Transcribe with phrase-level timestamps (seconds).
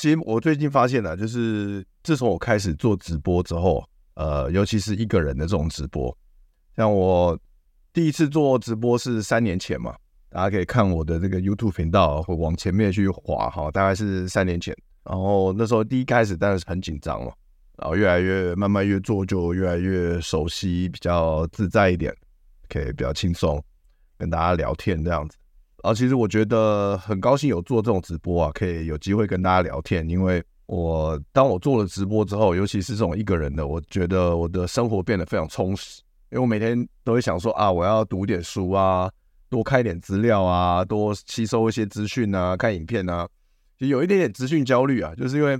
[0.00, 6.16] 其实我最近发现了，就是自从我开始做直播之后，呃，尤其是一个人的这种直播，
[6.74, 7.38] 像我
[7.92, 9.94] 第一次做直播是三年前嘛，
[10.30, 14.74] 大家可以看我的这个 YouTube 频道，会往前面去滑哈，大概是三年前。
[15.04, 17.30] 然后那时候第一开始当然是很紧张嘛，
[17.76, 22.10] 然后越来越慢慢越做就越来越熟悉，比较自在一点，
[22.70, 23.62] 可以比较轻松
[24.16, 25.36] 跟大家聊天这样子。
[25.82, 30.08] 啊，其实我觉得很高兴有做这种直播啊，可以有机会跟大家聊天。
[30.08, 36.02] 因为我当我做了直播之后，尤其是这种一个人的，我觉得我的生活变得非常充实。
[36.30, 39.10] 因为我每天都会想说啊，我要读点书啊，
[39.48, 43.28] 多看一点资料啊，多吸收一些资讯啊，看影片啊，
[43.78, 45.12] 就有一点点资讯焦虑啊。
[45.16, 45.58] 就是因为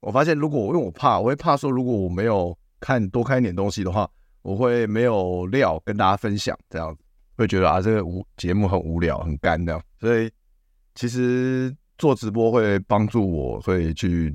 [0.00, 4.08] 我发现，如果因为我怕，我会怕说，如果我没有看多看一点东西的话，
[4.42, 7.02] 我会没有料跟大家分享这样子。
[7.38, 10.28] 会觉得啊，这个无节目很无聊、很干的，所以
[10.96, 14.34] 其实做直播会帮助我，会去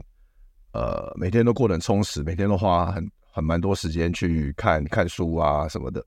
[0.72, 6.02] 呃每天都过得很充实，每天都花很很蛮多时间去看看书啊什么的。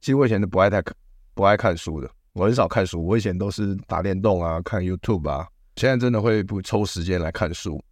[0.00, 0.82] 其实我以前都不爱太
[1.34, 5.46] 不爱看书的，我很少看书，我以前都是打电动啊、看 YouTube 啊。
[5.76, 7.82] 现在真的会不抽时间来看书，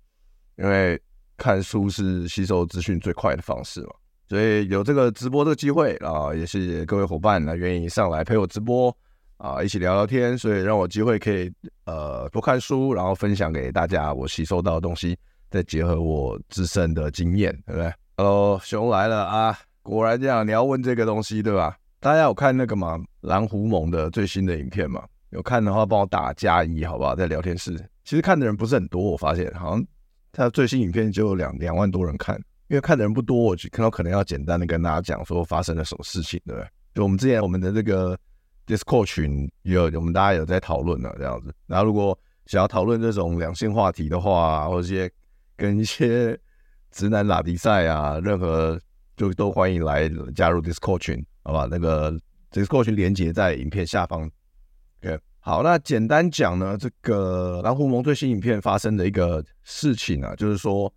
[0.57, 1.01] 因为
[1.37, 3.91] 看书是吸收资讯最快的方式嘛。
[4.31, 8.97] 所以有这个直播这个机会啊，也是各位伙伴呢愿意上来陪我直播
[9.39, 11.53] 啊，一起聊聊天，所以让我机会可以
[11.85, 15.19] 呃多看书，然后分享给大家我吸收到的东西，
[15.51, 19.59] 再结合我自身的经验，对不对？Hello，熊来了啊！
[19.83, 21.77] 果然这样，你要问这个东西对吧？
[21.99, 23.01] 大家有看那个吗？
[23.23, 25.03] 蓝狐獴的最新的影片吗？
[25.31, 27.17] 有看的话帮我打加一好不好？
[27.17, 29.85] 在聊天室，其实看的人不是很多，我发现好像
[30.31, 32.41] 他最新影片就有两两万多人看。
[32.71, 36.69] 因为看的人不多，我就看到可能要简单的跟大家讲说发生了什么事情，对不对？
[36.95, 38.17] 就我们之前我们的这个
[38.65, 41.53] Discord 群有我们大家有在讨论了这样子。
[41.67, 42.17] 然后如果
[42.47, 45.11] 想要讨论这种两性话题的话，或者一些
[45.57, 46.39] 跟一些
[46.93, 48.81] 直男拉迪赛啊，任何
[49.17, 51.67] 就都欢迎来加入 Discord 群，好吧？
[51.69, 52.17] 那个
[52.53, 54.31] Discord 群连接在影片下方。
[55.03, 60.93] OK，好，那简单讲呢，这个蓝狐獴最新影片发生的一个事情啊，就是说。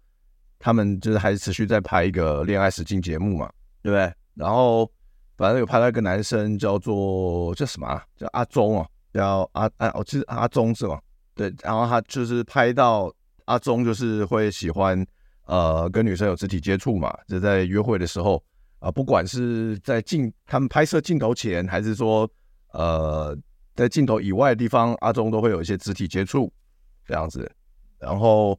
[0.64, 3.52] 他们就是还是持续在拍一个恋爱实境节目嘛，
[3.82, 4.14] 对不对？
[4.34, 4.90] 然后
[5.36, 8.02] 反正有拍到一个男生叫做叫什么啊？
[8.16, 10.98] 叫阿忠啊，叫阿阿哦，其实阿忠是吗？
[11.36, 13.14] 对，然后他就是拍到
[13.44, 15.06] 阿忠就是会喜欢
[15.48, 18.42] 呃跟女生有肢体接触嘛，就在约会的时候
[18.80, 22.26] 啊、不管是在镜他们拍摄镜头前，还是说
[22.72, 23.38] 呃
[23.76, 26.50] 在镜头以外的地方，阿忠都会有一些肢体接触
[27.06, 27.52] 这样子，
[28.00, 28.58] 然后。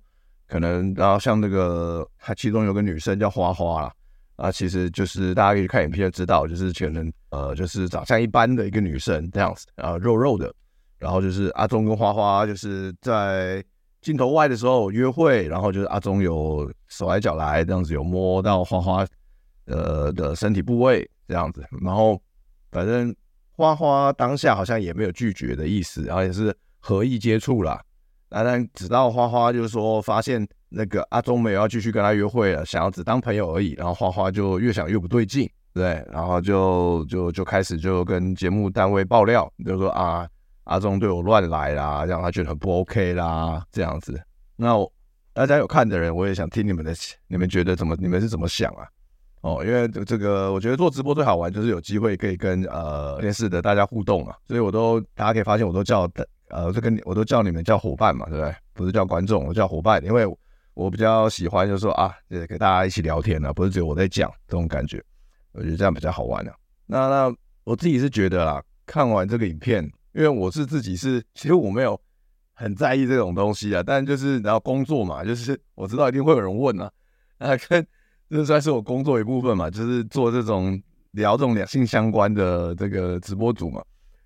[0.55, 3.93] 可能，然后像那个，他其中有个女生叫花花啦，
[4.37, 10.55] 啊，其实就是大家可以看影片就知道，就是可能呃，就是长相一般的一个女生这样子，啊，肉肉的，
[10.97, 13.65] 然后就是阿忠跟花花就是在
[14.01, 19.05] 镜头外的时候约会，然后就是阿忠有手来脚来这样子，有摸到花花
[19.67, 22.23] 呃的身体部位这样子，然后
[22.71, 23.13] 反正
[23.57, 27.83] 花花当下好像也没有拒绝的意思，然后也是合意接触啦。
[28.35, 40.27] 啊但直到花花就是说发现那个阿忠没有要继续跟他约会了，想要只当朋友而已，然后花花就越想越不对劲，对，然后就就就开始就跟节目单位爆料，就说啊
[40.65, 44.21] 阿忠对我乱来啦，让他觉得很不 OK 啦，这样子。
[44.57, 44.75] 那
[45.33, 46.93] 大家有看的人，我也想听你们的，
[47.29, 47.95] 你们觉得怎么？
[48.01, 48.83] 你们是怎么想啊？
[49.43, 56.11] 哦，因为这个我觉得做直播最好玩就是有机会可以跟呃电视的大家互动啊，所以我都大家可以发现我都叫。
[56.55, 58.55] 呃，就跟你，我都叫你们叫伙伴嘛，对不对？
[58.73, 60.25] 不是叫观众，我叫伙伴，因为
[60.75, 65.03] 我比较喜欢，就是说啊，也给大家一起聊天呢，不是只有我在讲这种感觉，
[65.53, 66.55] 我觉得这样比较好玩的。
[66.87, 72.01] 那那我自己是觉得啦，看完这个影片，因为我是自己是，其实我没有
[72.53, 76.91] 很在意这种东西啊，但就是然后工作嘛，就是我知道一定会有人问啊，
[77.39, 77.85] 啊，跟
[78.31, 80.81] 这算是我工作一部分嘛，就是做这种
[81.13, 83.83] 聊这种两性相关的这个直播主嘛，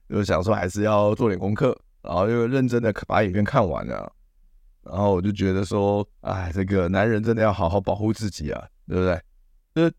[0.08, 4.12] 就是想说还是要做点功课，然后又认真的把影片看完了，
[4.82, 9.20] 然后我就觉得说，哎，这个男人真的要好好保护自己啊，对不对？
[9.74, 9.94] 就是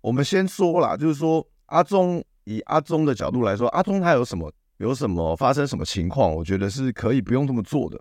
[0.00, 4.52] 我们先说啦，就是说阿忠以阿忠的角度来说，阿忠他有什么？
[4.78, 6.34] 有什么发生什么情况？
[6.34, 7.98] 我觉得是可以不用这么做的。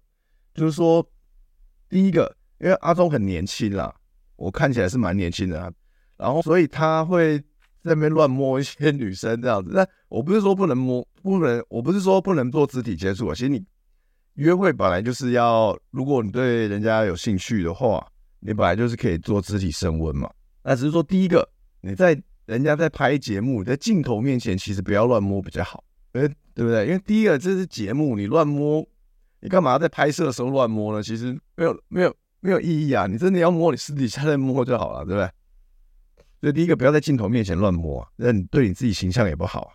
[0.55, 1.07] 就是说，
[1.87, 3.93] 第一个，因为阿忠很年轻啦，
[4.35, 5.71] 我看起来是蛮年轻的，
[6.17, 7.41] 然后所以他会
[7.83, 9.71] 在那边乱摸一些女生这样子。
[9.73, 13.35] 那我不是说不能摸，不能，我不是说不能做肢体接触啊。
[13.35, 13.63] 其实你
[14.35, 18.05] 约会本来就是要，如果你对人家有兴趣的话，
[18.39, 20.29] 你本来就是可以做肢体升温嘛。
[20.63, 21.47] 那只是说，第一个，
[21.81, 25.83] 你在人家在拍节目，在镜头面前，其实不要乱摸比较好。
[26.13, 26.85] 哎，对不对？
[26.85, 28.85] 因为第一个这是节目，你乱摸，
[29.41, 31.03] 你干嘛在拍摄的时候乱摸呢？
[31.03, 33.07] 其实没有没有没有意义啊！
[33.07, 35.29] 你真的要摸，你私底下再摸就好了，对不对？
[36.43, 39.71] 所以第一个不要在镜头面前乱摸，那你对你自己形象也不好。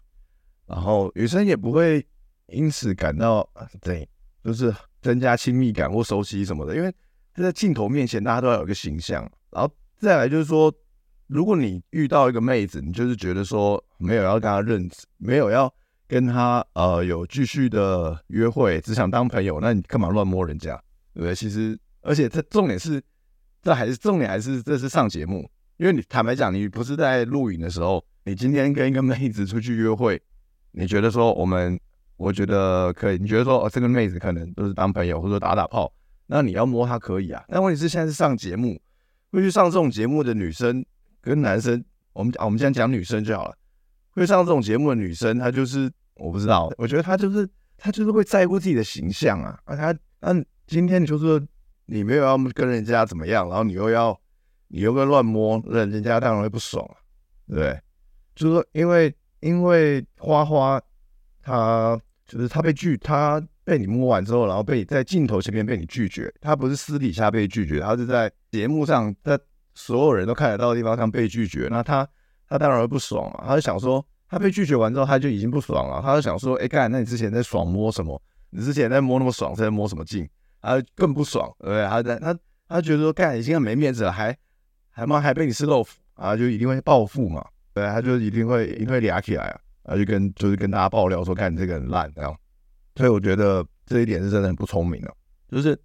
[0.66, 2.06] 然后女生也不会
[2.48, 3.48] 因此感到
[3.80, 4.06] 对，
[4.44, 4.70] 就是
[5.00, 6.76] 增加亲密感或熟悉什么的。
[6.76, 6.94] 因为
[7.34, 9.22] 在镜头面前，大家都要有一个形象。
[9.50, 10.70] 然后再来就是说，
[11.26, 15.72] 如果你遇到一个妹子，你就是觉得说没有要跟她认识，没有要。
[16.06, 20.74] 跟她呃有继续的约会，只想当朋友，那你干嘛乱摸人家？
[21.12, 21.34] 对不对？
[21.34, 23.02] 其实，而且这重点是，
[23.62, 30.20] 这还是重点还是这是上节目，因为你坦白讲，你不是在录影的时候，你今天跟一个妹子出去约会，
[30.72, 31.78] 你觉得说我们，
[32.16, 35.92] 我觉得可以，你觉得说哦这个妹子可能都是当朋友或者打打炮，
[36.26, 37.44] 那你要摸她可以啊。
[37.48, 38.80] 但问题是现在是上节目，
[39.30, 40.84] 会去上这种节目的女生
[41.20, 43.54] 跟男生，我们啊我们现在讲女生就好了。
[44.10, 49.56] 会上这种节目的女生，她就是我不知道，我觉得她就是她就是会在乎自己的形象啊。
[49.64, 51.40] 啊，她那今天你就说
[51.86, 54.18] 你没有要跟人家怎么样，然后你又要
[54.68, 56.96] 你又跟乱摸，那人家当然会不爽啊，
[57.48, 57.78] 对？
[58.34, 60.80] 就是说，因为因为花花
[61.42, 69.38] 她就是她被拒，她被你摸完之后，然后被你在镜头前面被你拒绝，她不是私底下被拒绝，她是在节目上，在
[69.74, 72.08] 所有人都看得到的地方上被拒绝，那她。
[72.50, 73.44] 他当然会不爽啊！
[73.46, 76.00] 他就想说，他被拒绝完之后，他就已经不爽了。
[76.00, 78.18] 他就想说，哎，干，那你之前在爽摸什么？
[78.48, 80.26] 你之前在摸那么爽，在摸什么劲？
[80.62, 81.86] 他更不爽，对不对？
[81.86, 84.34] 他在他他觉得说，干，已经很没面子了，还
[84.98, 92.36] 还妈还被你吃豆腐啊，就一定会报复嘛，对，他就一定会一定会俩起来啊，然后就跟就是跟大家爆料说，看，你这个很烂这样。
[92.96, 95.14] 所以我觉得这一点是真的很不聪明的，
[95.48, 95.80] 就是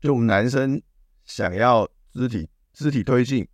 [0.00, 0.82] 就我们男生
[1.24, 3.46] 想要肢体肢体推进，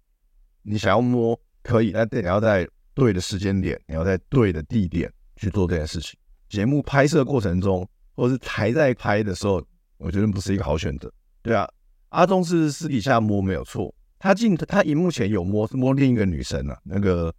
[0.62, 1.38] 你想要摸。
[1.64, 6.18] 可以，但你要在对的时间点，你要在对的地点去做这件事情。
[6.48, 9.64] 节目拍摄过程中，或者是还在拍的时候，
[9.96, 11.08] 我觉得不是一个好选择。
[11.40, 11.64] 对啊，
[12.08, 17.34] 阿忠是私底下摸没有错，他进他荧幕前有摸摸另一个女生啊，那个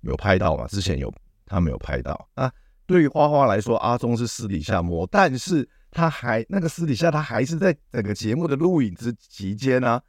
[0.00, 0.66] 有拍到吗？
[0.66, 1.14] 之前有
[1.46, 2.52] 他没有拍到啊。
[2.84, 10.02] 对于花花来说，阿中是私底下摸，但是他还那个私底下他还是在整个节目的录影之期间呢，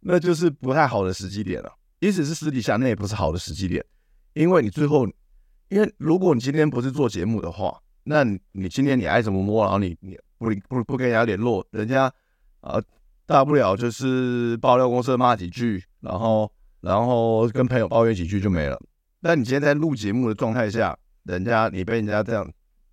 [0.00, 1.72] 那就是不太好的时机点了。
[2.02, 3.82] 即使是私底下，那也不是好的时机点，
[4.34, 5.06] 因为你最后，
[5.70, 8.22] 因为如果你今天不是做节目的话，那
[8.52, 12.12] 你今天你爱怎么摸，然后你你不不不跟人家联络，人家
[12.60, 12.78] 啊、
[13.26, 18.80] 大不了就是爆料公司骂几句，然后然后跟朋友抱怨几句就没了。
[19.20, 22.50] 但你今天在录节目的状态下，人家你被人家这样，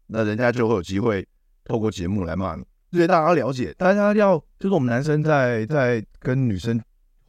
[0.07, 1.27] 那人家就会有机会
[1.65, 2.63] 透过节目来骂你。
[2.91, 6.81] 所以大家要了解，大家要就是我们男生在在跟女生。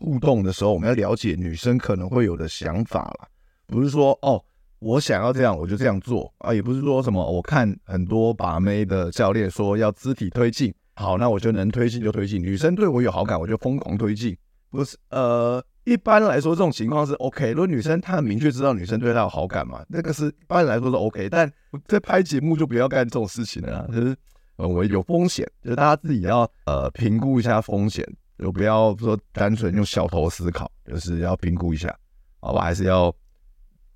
[0.05, 3.29] 互动的时候，我们要了解女生可能会有的想法啦，
[3.69, 4.45] 不是说哦，
[4.81, 14.37] 我想要这样我就这样做啊，也不是说什么我看很多把妹的教练说要肢体推进，好，那我就能推进就推进，女生对我有好感我就疯狂推进，
[14.71, 21.51] 不是呃，一般来说这种情况是 OK，如果女生她很明确知道女生对她有好感嘛，那个是一般来说是 OK，但
[21.87, 24.17] 在拍节目就不要干这种事情了，就是
[24.57, 28.07] 呃我有风险，就是大家自己要呃评估一下风险。
[28.39, 31.97] 就不要说单纯用小头思考，就是要评估一下，
[32.41, 32.63] 好吧？
[32.63, 33.07] 还是要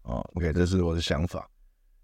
[0.02, 1.50] 啊？OK，这是我的想法。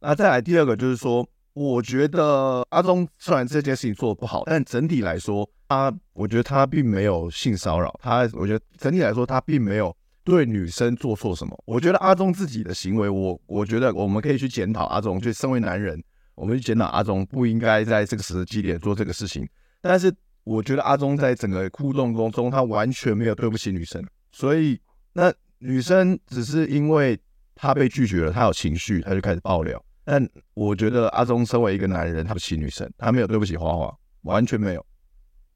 [0.01, 9.95] 那再来第二个就是说，我觉得阿中虽然这件事情做的不好，但整体来说，他我觉得他并没有性骚扰，他我觉得整体来说他并没有
[10.25, 11.57] 对女生做错什么。
[11.67, 16.03] 我觉得阿中自己的行为，我我觉得我们可以去检讨阿中，就身为男人，
[16.35, 19.49] 我们去检讨阿忠不应该在这个时机点做这个事情，
[19.81, 20.13] 但是。
[20.45, 24.77] 我觉得阿忠在整个互动当中，他完全没有对不起女生，所以
[25.13, 27.17] 那女生只是因为
[27.55, 29.81] 他被拒绝了，他有情绪，他就开始爆料。
[30.05, 34.85] 但我觉得阿中身为一个男人，他不起女生，他没有对不起花花，完全没有。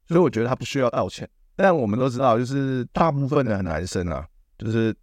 [0.07, 1.29] 所以我觉得他不需要道歉。
[1.55, 4.25] 但我们都知道，就是大部分的男生啊，
[4.57, 4.95] 就是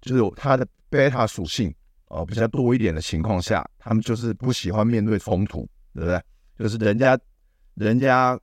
[0.00, 1.74] 就是他的贝塔属性
[2.08, 6.20] 哦比较多一点的情况下，他们就是不喜欢面对冲突，对不对？
[6.58, 7.18] 就是人家
[7.74, 8.38] 人家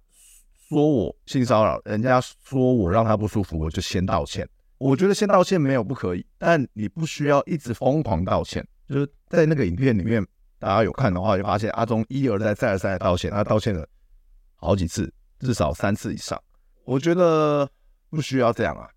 [0.67, 4.47] 说我性骚扰，人家说我让他不舒服，我就先道歉。
[4.79, 8.65] 我觉得先道歉没有不可以，但你不需要一直疯狂道歉。
[8.87, 10.25] 就是在那个影片里面，
[10.59, 13.87] 大家有看的话，就发现阿忠一而再再而三的道歉，他道歉了
[14.55, 16.39] 好几次，至少三次以上。
[16.83, 17.67] 我觉得
[18.09, 18.87] 不需要这样啊。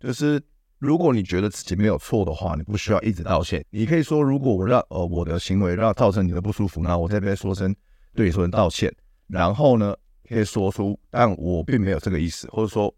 [0.00, 0.42] 就是
[0.78, 3.64] 如果你觉得自己没有错的话，你不需要一直道歉。
[3.70, 7.74] 你可以说，如果我让呃我的行为让造成你的不舒服，那我这边说声
[8.14, 8.94] 对你说声道歉。
[9.26, 9.96] 然后呢，
[10.28, 12.94] 可以说出，但我并没有这个意思，或者说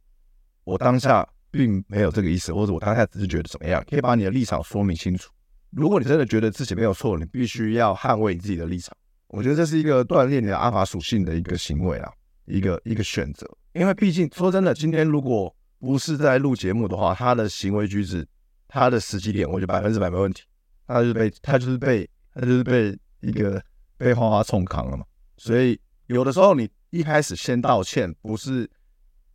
[0.64, 1.28] 我当下。
[1.52, 5.32] 并没有这个意思，或者我当下只是觉得怎么样，可以把你的立场说明清楚。
[5.70, 8.96] 如果你真的觉得自己没有错，你必须要捍卫你自己的立场。
[9.28, 12.12] 我觉得这是一个锻炼你的阿法属性的一个行为啊，
[12.46, 13.48] 一个一个选择。
[13.72, 18.26] 因为毕竟说真的，今天如果不是在录节目的话，他的行为举止，
[18.68, 20.42] 他的时机点，我觉得百分之百没问题。
[20.86, 23.62] 他就被他就是被他就是被一个
[23.96, 25.04] 被花花冲扛了嘛。
[25.36, 28.68] 所以有的时候你一开始先道歉，不是。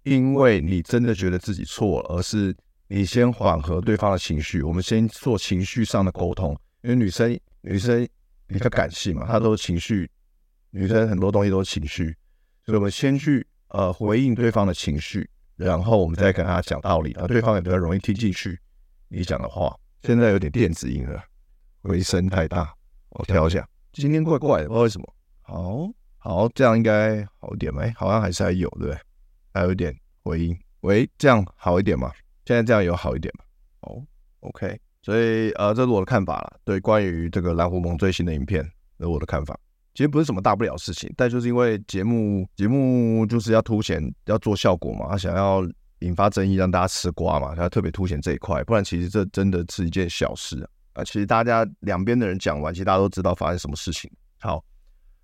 [0.03, 2.55] 因为你真的觉得自己错了，而是
[2.87, 6.55] 你先缓和对方的情绪，我们先做情绪上的沟通。
[6.83, 8.07] 因为女生女生
[8.45, 10.09] 比较感性嘛，她都是情绪，
[10.69, 12.15] 女生很多东西都是情绪，
[12.63, 18.59] 所以我们先去呃回应对方的情绪，然后我们再跟他讲道理，啊，对方也比较容易听进去
[19.07, 19.75] 你讲的话。
[20.03, 21.23] 现在有点电子音了，
[21.81, 22.71] 回声太大，
[23.09, 23.67] 我调一下。
[23.91, 25.15] 今天怪怪的，不知道为什么。
[25.41, 25.89] 好，
[26.19, 27.91] 好，这样应该好一点没？
[27.97, 28.97] 好像还是还有，对不对？
[29.53, 32.11] 还有一点回音，喂，这样好一点吗？
[32.45, 33.45] 现在这样有好一点吗？
[33.81, 34.01] 哦
[34.41, 36.59] ，OK，所以呃，这是我的看法了。
[36.63, 38.63] 对，关于这个蓝狐獴最新的影片，
[38.97, 39.59] 这是我的看法。
[39.93, 45.65] 其实不是什么大不了的事情，但就是因为节目节目就是要凸显要做效果嘛，他想要
[45.99, 48.63] 引发争议，让大家吃瓜嘛，他特别凸显这一块。
[48.65, 50.67] 不然其实这真的是一件小事啊。
[50.93, 54.11] 啊，其实大家两边的人讲完，其实大家都知道发生什么事情。
[54.39, 54.63] 好，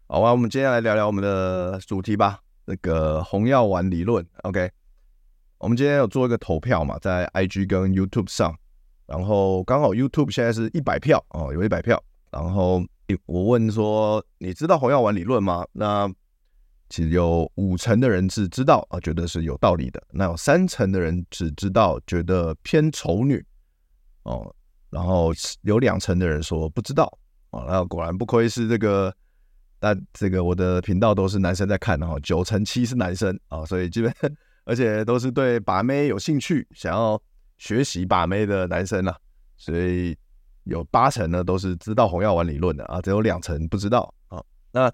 [0.08, 2.40] 好，那我们接下来聊聊我们的主题吧。
[2.64, 4.72] 那个红药丸理论，OK，
[5.62, 8.58] 我们今天有做一个投票嘛，在 IG 跟 YouTube 上，
[9.06, 12.84] 然后刚好 YouTube 现在是一百票哦，有一百票，然后
[13.28, 15.64] 我问说，你知道红药丸理论吗？
[15.72, 16.12] 那
[16.90, 23.46] 其实有五成的人是知道啊，觉得是有道理的，那有三成的人只知道觉得偏丑女
[24.24, 24.52] 哦，
[24.90, 27.06] 然后有两成的人说不知道
[27.52, 29.14] 哦，那果然不愧是这个。
[29.84, 34.14] 但这个我的频道都是男生在看，然后九成七是男生啊，所以基本
[34.64, 37.22] 而且都是对把妹有兴趣，想要
[37.58, 39.16] 学习把妹的男生啊，
[39.58, 40.16] 所以
[40.64, 44.42] 有八成呢都是知道红药丸理论的啊，只有两成不知道啊。
[44.72, 44.92] 那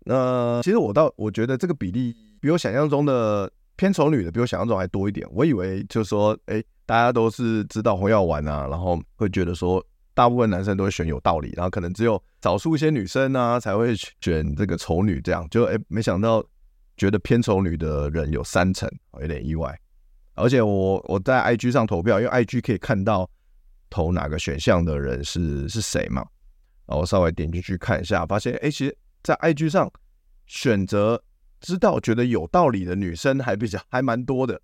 [0.00, 9.84] 那其实我倒我觉得这个比例比我想象中的偏丑女的比我想象中还多一点，我以为就是说，哎，大家都是知道红药丸啊，然后会觉得说。
[10.16, 16.40] 大部分男生都会选有道理，然后可能只有少数一些女生呢、啊、才会选这个丑女，这样就哎，没想到
[16.96, 19.78] 觉得偏丑女的人有三成，有点意外。
[20.34, 23.28] 而且我我在 IG 上投票，因为 IG 可以看到
[23.88, 26.22] 投哪个选项的人是是谁嘛，
[26.86, 29.90] 然后我稍微点进去看一下，发现哎，其实，在 IG 上
[30.46, 31.22] 选择
[31.60, 34.60] 知道觉得有道理的女生还比较还蛮多的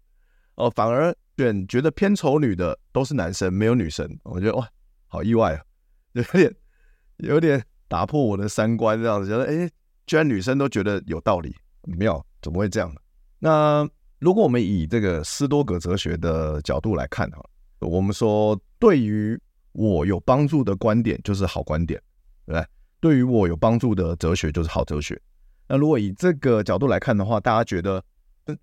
[0.56, 4.68] 哦，反而选觉得偏丑女的都是男生，没有女生，我觉得哇。
[5.12, 5.62] 好意外啊，
[6.14, 6.54] 有点
[7.16, 9.68] 有点打破我的三观，这样子觉得，哎，
[10.06, 13.00] 居然女生都觉得有道理，妙，怎么会这样呢？
[13.38, 17.42] 那如果我们以这个斯多葛哲学的角度来看哈，
[17.78, 19.40] 我们说对于
[19.72, 22.00] 我有帮助的观点就是好观点，
[22.46, 22.66] 对不对？
[23.00, 25.20] 对于我有帮助的哲学就是好哲学。
[25.66, 28.02] 那如果以这个角度来看的话，大家觉得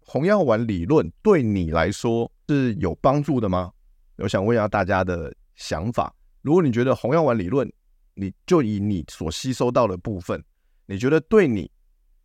[0.02, 3.72] 红药丸理论对你来说是有帮助的吗？
[4.18, 6.14] 我想问一下大家的想法。
[6.42, 7.68] 如果你觉得红药丸理论，
[8.14, 10.44] 你就以你所吸收到的部分，
[10.86, 11.72] 你觉得对你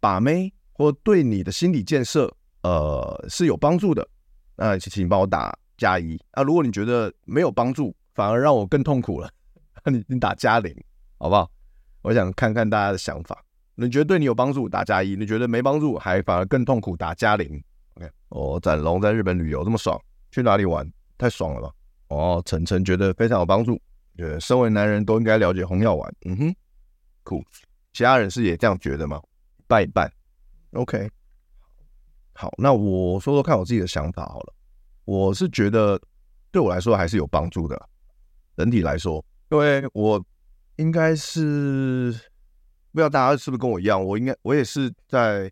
[0.00, 4.06] 把妹或对你的心理建设，呃，是有帮助的，
[4.56, 6.18] 那请请帮我打加一。
[6.32, 9.30] 啊，如果你觉得没有帮助，反而让我更痛苦了，
[9.90, 10.74] 你你打加零，
[11.18, 11.50] 好不好？
[12.02, 13.44] 我想看看大家的想法。
[13.74, 17.62] 你觉得对你有帮助，打加一；你觉得没帮助，还反而更痛苦，打加零。
[17.94, 19.98] OK，哦，展龙在日本旅游这么爽，
[20.30, 20.90] 去哪里玩？
[21.16, 21.70] 太爽了吧！
[22.08, 23.80] 哦，晨晨觉得非常有帮助。
[24.16, 26.14] 觉得，身为男人都应该了解红药丸。
[26.26, 26.54] 嗯哼，
[27.22, 27.42] 酷。
[27.92, 29.20] 其他人是也这样觉得吗？
[29.58, 30.12] 一半一半。
[30.72, 31.10] OK。
[32.34, 34.54] 好，那我说说看我自己的想法好了。
[35.04, 36.00] 我是觉得
[36.50, 37.88] 对我来说还是有帮助的，
[38.56, 40.24] 整体来说，因为我
[40.76, 42.12] 应该是
[42.92, 45.50] 不知道大家是不是跟我一样，我应该我也是在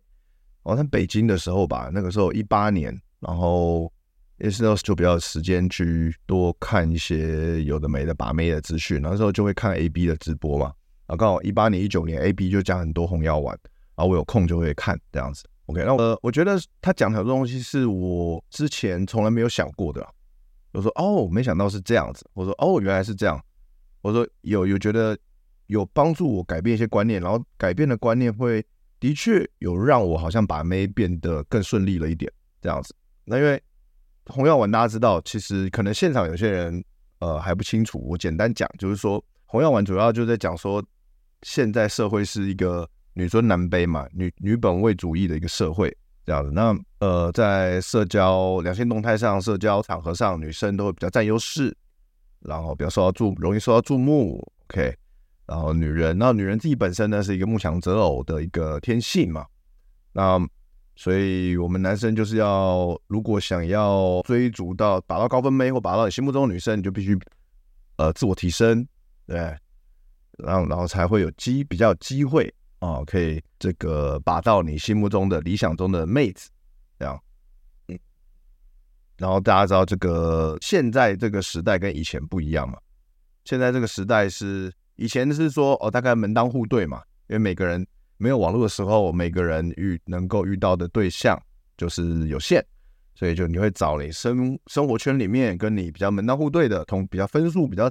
[0.63, 3.93] 哦，在北京的时候吧，那个时候一八年，然后
[4.39, 10.67] 也是就比较有时间去多看一些有的没的把妹的资讯，那时候就会看 A B 的直播嘛，
[11.07, 13.59] 然后刚好一八年一九年 A B 就讲很多红药丸，
[14.01, 15.45] 然后我有空就会看这样子。
[15.67, 20.03] OK，那呃我觉得他讲的很多东西是我之前从来没有想过的，
[20.73, 23.39] 我说哦，没想到是这样子，我说哦，原来是这样，
[24.01, 25.15] 我说有有觉得
[25.67, 28.65] 有帮助我改变一些观念，然后改变的观念会。
[28.99, 32.31] 的确有让我好像把妹变得更顺利了一点，
[32.61, 32.95] 这样子。
[33.25, 33.59] 那因为
[34.27, 36.85] 红药丸大家知道，其实可能现场有些人
[37.21, 37.99] 呃还不清楚。
[38.07, 40.85] 我简单讲，就是说红药丸主要就在讲说，
[41.41, 46.51] 现在社会是一个女尊男卑嘛，女女本位主义的一个社会这样子。
[46.53, 51.77] 那呃，在社交两性动态上、社交场合上，女生都会比较占优势，
[52.41, 54.47] 然后比较受到注，容易受到注目。
[54.69, 54.95] OK。
[55.47, 59.45] 然后女人，那女人自己本身呢是一个慕强择偶的一个天性嘛，
[60.13, 60.41] 那
[60.95, 67.19] 所以我们男生就是要，如果想要追逐到达到高分妹或达到你心目中的女生，你就必须
[67.97, 68.87] 呃自我提升，
[69.27, 69.39] 对，
[70.39, 76.51] 然后然后才会有机比较机会、哦，可以这个把到你心目中的理想中的妹子，
[76.99, 77.19] 这样，
[77.89, 77.99] 嗯，
[79.17, 82.79] 然后大家知道这个现在这个时代跟以前不一样嘛，
[83.45, 84.73] 现在这个时代是。
[84.97, 87.87] 以前是说哦，大概门当户对嘛，因为每个人
[88.19, 91.43] 没有网络的时候，每个人遇能够遇到的对象
[91.79, 92.63] 就是有限，
[93.15, 97.91] 所以就你会找你生生活圈里面跟你比较门当户对的，同比较分数比较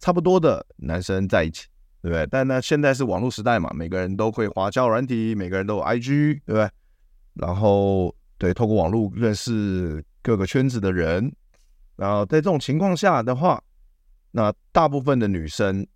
[0.00, 1.68] 差不多的男生在一起，
[2.02, 2.26] 对不对？
[2.30, 6.68] 但呢，现在是网络时代嘛，每个人都会滑交软体，每个人都有 IG，对不对？
[7.34, 11.32] 然后对，透过网络认识各个圈子的人，
[11.96, 13.62] 然后在这种情况下的话，
[14.30, 15.86] 那大部分的女生。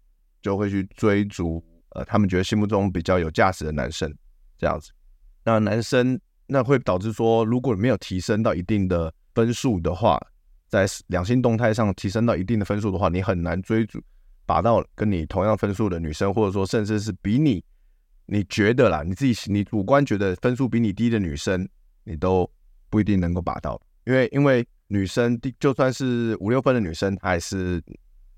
[0.45, 4.15] 就会去追逐呃，他们觉得心目中比较有价值的男生，
[4.59, 4.93] 这样子。
[5.43, 10.21] 那男生那会导致说，如果没有提升到一定的分数的话，
[10.69, 13.99] 在两性动态上提升到一定的分数的话，你很难追逐
[14.47, 17.63] 把到跟你同样分数的女生，或者说甚至是比你
[18.27, 21.69] 你觉得啦，你自己你主观觉得分数比你低的女生，
[22.05, 22.51] 你都
[22.91, 27.83] 不一定能够把到，因为因为女生就算是五六分的女生，还是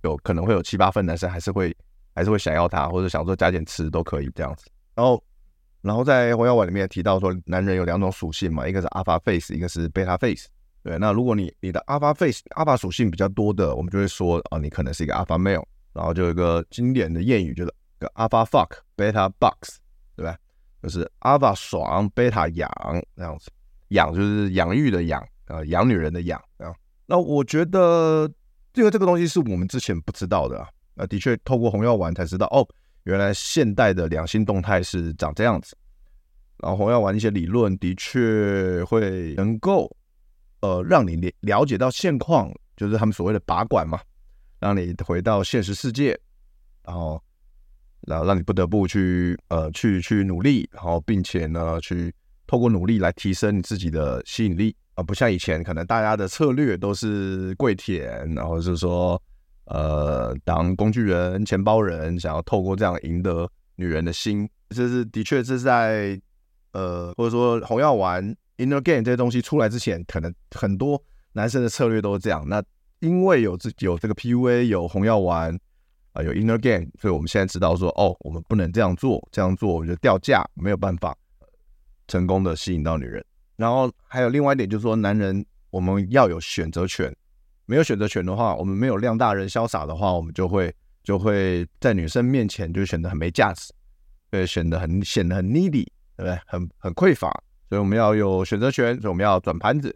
[0.02, 1.76] 有可能会有七八分男生还是会。
[2.18, 4.64] 还是会想要她，或者想说加减吃都可以这样子。
[4.94, 5.22] 然后，
[5.82, 10.48] 然后在红药丸里面提到说，男人有两种属性嘛，一个是 Alpha Face，一个是 Beta Face。
[10.82, 15.62] 对，那如果你你的 Alpha Face、Alpha 属性比较多的，我们就会说啊，你可能是一个 Alpha Male。
[15.96, 19.76] 然后就有一个经典的谚语，就是个 Alpha Fuck Beta Bucks，
[20.14, 20.36] 对吧？
[20.82, 22.70] 就是 Alpha 爽，Beta 养
[23.16, 23.50] 这样子。
[23.88, 26.74] 养就是养育的养，呃，养女人的养啊。
[27.06, 28.30] 那我觉得
[28.74, 30.68] 这个这个东西是我们之前不知道的啊。
[30.94, 32.66] 那的确，透过红药丸才知道哦，
[33.04, 35.74] 原来现代的两性动态是长这样子。
[36.58, 39.90] 然后红药丸一些理论的确会能够
[40.60, 44.00] 呃让你了了解到现况，就是他们所谓的拔管嘛，
[44.60, 46.18] 让你回到现实世界，
[46.84, 47.22] 然后
[48.02, 52.14] 然后让你不得不去呃去去努力，然后并且呢去
[52.46, 59.20] 透过努力来提升你自己的吸引力，而不像以前可能大家的策略都是跪舔，然后是说。
[59.68, 66.16] 呃，当工具人、钱包人，想要透过这样赢得女人的心，这是的确这是在
[66.70, 68.24] 呃，或者说红药丸、
[68.58, 72.48] inner game 这些东西出来之前，可能很多男生的策略都是这样。
[72.48, 72.62] 那
[73.00, 75.58] 因为有这有这个 PUA，有红药丸
[76.12, 81.16] 啊、有 inner game，所以我们现在知道说，哦，我们不能这样做，这样做我们就掉价，没有办法
[82.08, 83.24] 成功的吸引到女人。
[83.56, 87.14] 然后还有另外一点就是说，男人我们要有选择权。
[87.68, 93.72] 没有选择权的话，我们没有量大人潇洒的话，我们就会就会在女生面前就显得很没价值，
[94.30, 95.84] 对，显得很显得很 needy，
[96.16, 96.38] 对不对？
[96.46, 97.28] 很很匮乏，
[97.68, 99.92] 所以我们要有选择权，所以我们要转盘子，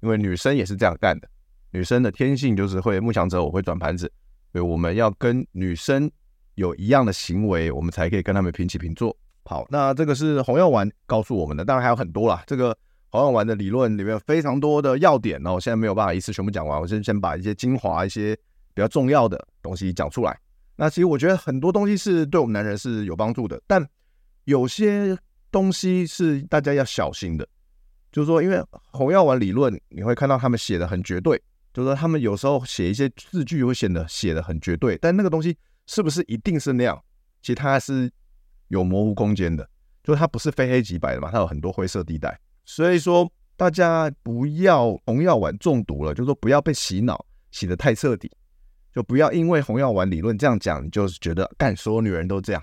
[0.00, 1.28] 因为女生也是这样干的，
[1.76, 4.10] 女生的天性就是会慕强者，我，会转盘子，
[4.50, 6.10] 所以我们要跟女生
[6.54, 9.14] 有一样的行为，我们才可以跟他们平起平坐。
[9.44, 12.76] 好，那这个是红药丸告诉我们的，当然还有很多啦，这个。
[13.08, 18.34] 红药丸的理论里面有非常多的要点，那我现在没有办法一次全部讲完，我先先把一些精华、一些
[18.74, 20.38] 比较重要的东西讲出来。
[20.74, 23.86] 那其实我觉得很多东西是对我们男人是有帮助的，但
[24.44, 25.16] 有些
[25.50, 27.48] 东西是大家要小心的。
[28.12, 31.40] 就是说，因为红药丸理论，你会看到他们写的很绝对，
[31.76, 35.54] 就是说他们有时候写一些字句会显得写的很绝对，但那个东西
[35.86, 36.98] 是不是一定是那样？
[37.42, 38.10] 其实它是
[38.68, 39.68] 有模糊空间的，
[40.02, 42.40] 就是它不是非黑即白的嘛，它有很多灰色地带。
[42.64, 48.32] 所以说，大家不要红药丸中毒了，就是说不要被洗脑洗得太彻底，
[48.94, 52.62] 就不要因为红药丸理论这样讲，你就是觉得干所有女人都这样，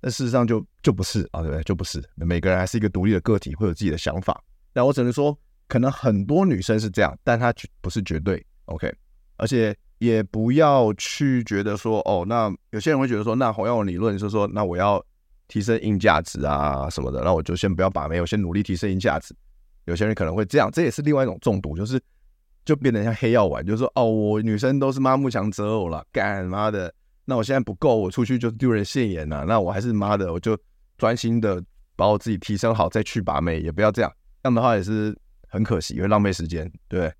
[0.00, 1.62] 但事实上就就不是啊，对不对？
[1.64, 4.42] 就不是，每个人还是一个独立的个体，会有自己的想法。
[4.72, 5.38] 那我只能说，
[5.70, 8.92] 可能很多女生是这样，但她不是绝对 OK。
[9.36, 15.02] 而且也不要去觉得说，哦，那有些人会觉得说，那红药理论是说，那我要
[15.48, 19.34] 提升硬价值啊什么的，那我就先不要把妹，我先努力提升硬价值。
[19.86, 21.98] 有些人可能会这样，这也是另外一种中毒，就是
[22.64, 26.92] 就变得像黑药丸，就是说，哦，我女生都是妈慕强择偶了，干妈的。
[27.24, 30.58] 那我现在不够，我出去就丢人现眼了、那我还是妈的，我就
[30.98, 31.62] 专心的
[31.96, 34.12] 把我自己提升好，再去把妹，也不要这样。
[34.42, 35.16] 这样的话也是
[35.50, 36.70] 很可惜，会浪费时间。
[36.88, 37.12] 对，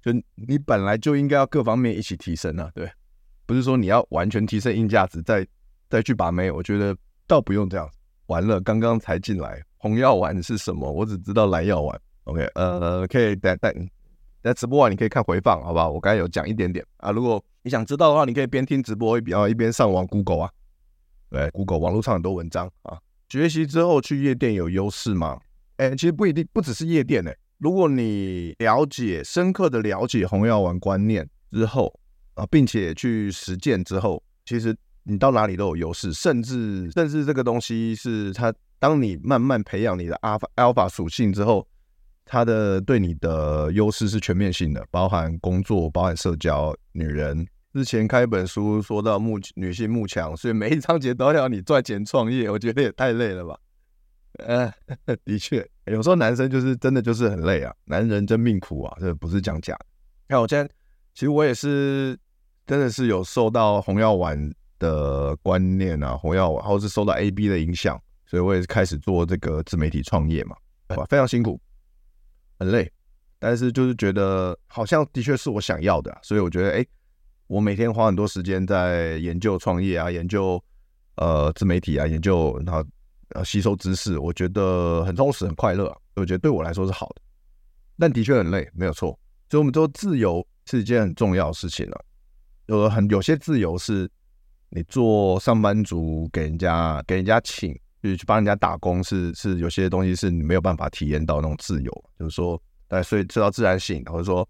[0.00, 2.70] 就你本来就应该要各方面一起提升啊。
[2.74, 2.90] 对，
[3.44, 5.46] 不是说你要完全提升硬价值再
[5.90, 6.50] 再去把妹。
[6.50, 7.90] 我觉得倒不用这样。
[8.26, 10.90] 完了，刚刚才进来，红药丸是什么？
[10.90, 12.00] 我只知道蓝药丸。
[12.24, 13.90] OK，呃，可以等等。
[14.42, 15.90] 在直播完，你可以看回放，好不好？
[15.90, 17.10] 我刚才有讲一点点啊。
[17.10, 20.50] 如果你想知道的话，你可以边听直播，一边一边上网 Google 啊。
[21.30, 22.98] 对，Google 网络上很多文章啊。
[23.28, 25.40] 学习之后去夜店有优势吗？
[25.76, 31.96] 哎、其实不一定，不只是夜店呢、如果你了解深刻的了解红药丸观念之后
[32.34, 36.12] 啊，并且去实践之后，其实你到哪里都有优势。
[36.12, 41.66] 甚至甚至这个东西是它，当你慢慢培养你的阿法 Alpha 属性之后。
[42.24, 47.46] 他的对你的优势是全面性的，包含工作，包含社交，女人。
[47.74, 53.58] 之前开一本书说到慕女性慕强，所以每一章节都要你赚钱创业，我觉得也太累了吧？
[54.38, 54.72] 呃，
[55.26, 59.86] 的确，有时候男生就是真的就是很累啊，男人真命苦啊，这不是讲假的。
[60.28, 60.72] 看我现在，
[61.12, 62.18] 其实我也是
[62.66, 70.56] 真的是有受到红药丸的观念啊，红药丸，或是受到 AB 的影响，所以我也是开始做这个自媒体创业嘛，
[70.96, 71.60] 哇非常辛苦。
[72.58, 72.88] 很累，
[73.40, 76.86] 但是就是觉得好像的确是我想要的，所以我觉得，哎，
[77.48, 80.62] 我每天花很多时间在研究创业啊，研究
[81.16, 82.88] 呃自媒体啊，研究然后
[83.34, 87.22] 呃吸收知识，我觉得很充实、很快乐，我觉得对我来说是好的，
[87.98, 89.18] 但的确很累，没有错。
[89.50, 92.04] 所以我们说自由是一件很重要的事情了，
[92.66, 94.10] 有很有些自由是
[94.70, 97.78] 你做上班族给人家给人家请。
[98.04, 104.48] 去去帮人家打工是是有些东西是你没有办法体验到那种自由，就是说，大家所以知道自然醒，或者说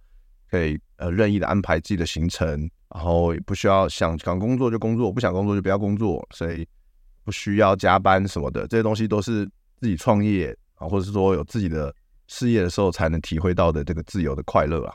[0.49, 2.49] 可以呃任意的安排自己的行程，
[2.95, 6.66] 然后不需要想想工作就工作，不想工作就不要工作，所以
[7.24, 9.44] 不需要加班什么的，这些东西都是
[9.80, 11.94] 自己创业啊，或者是说有自己的
[12.26, 14.94] 事业的时候才能体会到的这个自由的快乐啊。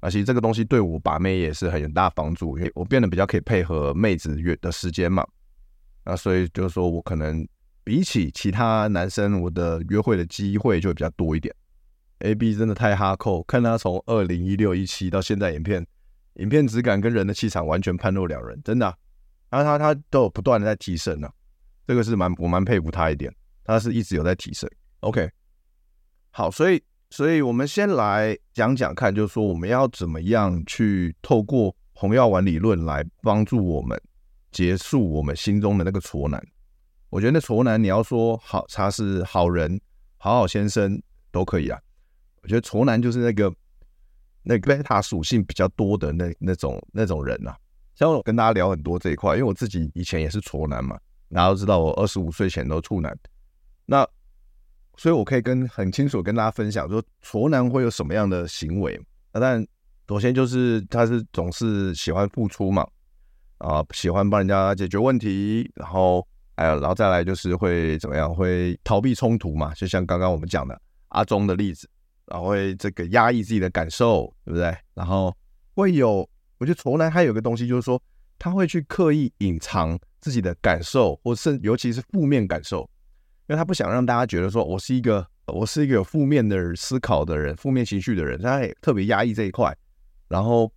[0.00, 5.26] 啊，其实这个东西对我把妹也是很有大帮助，因为我变得比较可以配合妹子约的时间嘛，
[6.04, 7.46] 那所以就是说我可能。
[7.82, 11.52] 比起其他男生，我的约会的机会就会比较多一点。
[12.18, 15.84] AB 真的太哈扣，看他从二零一六一七到现在，影片
[16.34, 18.94] 影片质感跟人的气场完全判若两人，真的、啊。
[19.48, 21.28] 然后他他都有不断的在提升呢、
[21.90, 24.70] 这个是蛮我蛮佩服他一点，他是一直有在提升。
[25.00, 25.28] OK，
[26.30, 34.00] 好，所以所以我们先来讲讲看，就是说我们要怎么样去透过红药丸理论来帮助我们
[34.52, 36.40] 结束我们心中的那个挫男。
[37.08, 39.80] 我觉得那挫男，你要说好，他是好人、
[40.16, 40.96] 好好先生
[41.32, 41.80] 都可以啊。
[42.42, 43.52] 我觉得挫男就是那个
[44.44, 47.58] 那个贝塔属性比较多的那那种那种人啊。
[47.96, 50.96] 像我跟大家聊很多这一块，因为我自己以前也是挫男嘛，
[51.30, 53.16] 大家都知道我二十五岁前都处男，
[53.86, 54.06] 那
[54.96, 59.00] 所以我可以跟很清楚跟大家分享，说挫男会有什么样的行为。
[59.32, 59.66] 那但
[60.08, 62.86] 首先就是他是总是喜欢付出嘛，
[63.58, 66.26] 啊，喜欢帮人家解决问题，然后。
[66.56, 68.34] 还有，然后再来就是会怎么样？
[68.34, 69.72] 会逃避冲突嘛？
[69.72, 71.88] 就像刚刚我们讲的阿忠的例子，
[72.26, 74.76] 然后会这个压抑自己的感受，对不对？
[74.92, 75.34] 然后
[75.74, 77.98] 会有，我觉得挫男还有个东西，就是说
[78.38, 82.80] 他会去刻意隐藏自己的感受，或甚尤其是负面感受，
[83.48, 89.76] 因为他不想让大家觉得说我是一个我是一个有负面的思考的人，负面情绪的人，他也特别压抑这一块，
[90.28, 90.72] 然后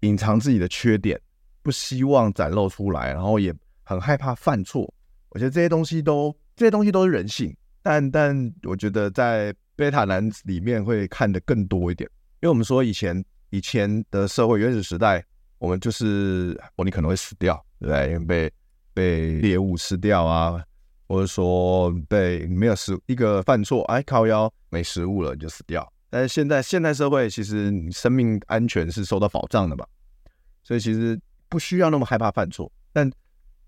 [0.00, 1.20] 隐藏自己的缺点，
[1.62, 4.92] 不希望展露出来，然后也很害怕犯错。
[5.30, 12.08] 我觉得这些东西都这些东西都是人性，但但我觉得在贝塔男里面会看得更多一点，
[12.40, 15.24] 因为我们说以前以前的社会原始时代，
[15.58, 18.12] 我们就是哦，你可能会死掉，对不对？
[18.12, 18.52] 因为被
[18.94, 20.64] 被猎物吃掉啊，
[21.08, 25.86] 或者说被没有食一个犯错，哎，靠腰没食物了你就死掉。
[26.08, 29.84] 但是现在现代社会其实你生命安全是受到保障的嘛，
[30.62, 33.12] 所以其实不需要那么害怕犯错，但。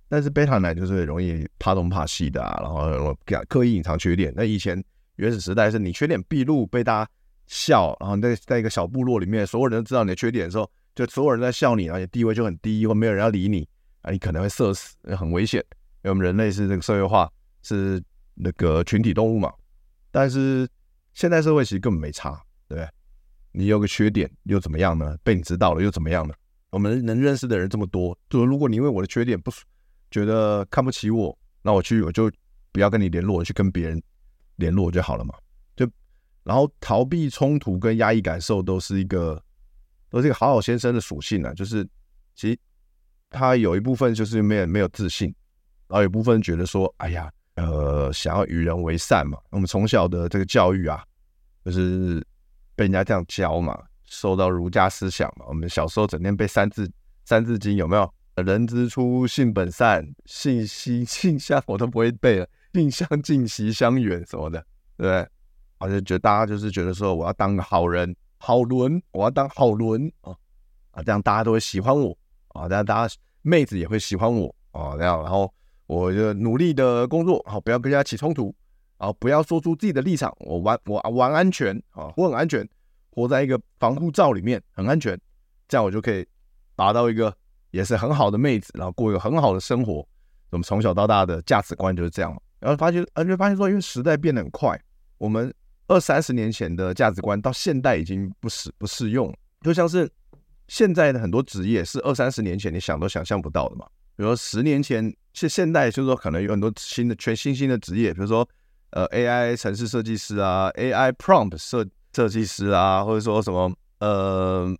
[0.08, 3.12] 但是贝塔男就是容易怕东怕西的啊，然后
[3.48, 4.32] 刻意隐藏缺点。
[4.36, 4.80] 那以前
[5.16, 7.10] 原始时代是你缺点毕露被大家
[7.48, 13.68] 笑，然后在在一个小部落里面，所有人都知道你的缺点的时候，就所有人在笑你，而且地位就很低，或没有人要理你
[14.06, 15.60] 啊，你可能会社死，很危险。
[16.02, 17.28] 因为我们人类是这个社会化，
[17.62, 18.00] 是
[18.34, 19.52] 那个群体动物嘛。
[20.12, 20.66] 但是
[21.12, 22.88] 现代社会其实根本没差，对不对？
[23.50, 25.16] 你有个缺点又怎么样呢？
[25.24, 26.32] 被你知道了又怎么样呢？
[26.70, 29.50] 我们能认识的人这么多，就如果你因为我的缺点不
[30.10, 32.30] 觉得看不起我，那我去我就
[32.70, 34.00] 不要跟你联络，去跟别人
[34.56, 35.34] 联络就好了嘛。
[35.74, 35.84] 就
[36.44, 39.42] 然后逃避冲突跟压抑感受都是一个
[40.10, 41.84] 都是一个好好先生的属性啊，就是
[42.36, 42.58] 其实
[43.30, 45.34] 他有一部分就是没有没有自信，
[45.88, 49.38] 然后有部分觉得说，哎呀，呃，想要与人为善嘛。
[49.50, 51.02] 我们从小的这个教育啊，
[51.64, 52.24] 就是
[52.74, 55.44] 被人家这样教嘛，受到儒家思想嘛。
[55.48, 56.90] 我们小时候整天背三字
[57.24, 58.12] 三字经，有没有？
[58.44, 62.46] 人之初，性本善，性习性相，我都不会背了。
[62.74, 64.60] 性相近，习相远，什么的，
[64.98, 65.26] 对不对？
[65.78, 70.36] 我就觉得大家就是觉得说，我要当个好人，好伦，我要当好伦啊
[70.90, 72.14] 啊，这样大家都会喜欢我
[72.56, 75.52] 啊，大家大家妹子也会喜欢我啊，这样，然后
[75.86, 78.54] 我就努力的工作，好，不要跟人家起冲突，
[78.96, 82.68] 啊，不要说出自己的立场，我玩我玩安全啊，我很安全，
[83.10, 85.20] 活在一个防护罩里面，很安全，
[85.68, 86.26] 这样我就可以
[86.74, 87.32] 达到一个。
[87.72, 89.96] 也是很好的妹子，然后过一个很好的生活。
[90.48, 92.34] 我们从小到大的价值观就是这样。
[92.58, 94.80] 然后发现，而且发现说，因为时代变得很快，
[95.18, 95.52] 我们
[95.86, 99.30] 二三十年前的价值观到现代已经不适不适用。
[99.60, 100.10] 就像是
[100.68, 103.87] 现在的很多职业是二三十年前你想都想象不到的嘛。
[104.16, 108.48] 比如说十年前，现现代就是说可能有很多新的全新兴的职业，比如说
[108.90, 114.76] 呃 AI 城市设计师啊，AI prompt 设设计师啊，或者说什么呃。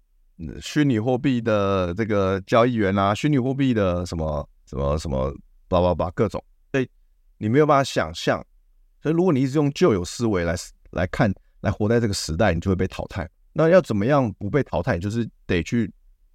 [0.61, 5.35] 虚拟货币的这个交易员啊，虚拟货币的什么什么什么，
[5.67, 6.87] 叭叭叭，各种，所以
[7.39, 8.45] 你没有办法想象。
[9.01, 10.55] 所以如果你一直用旧有思维来
[10.91, 13.27] 来看，来活在这个时代，你就会被淘汰。
[13.57, 14.99] 那要怎么样不被淘汰？
[14.99, 15.91] 就是得去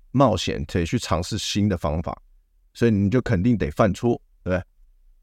[0.10, 2.20] 冒险，得去尝试新的方法。
[2.74, 4.66] 所以你就肯定得犯错，对不对？